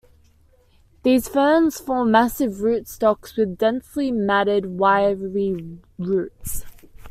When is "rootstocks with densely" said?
2.53-4.09